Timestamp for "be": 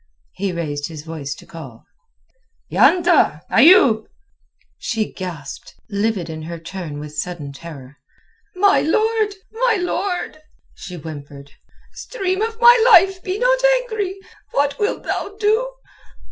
13.21-13.37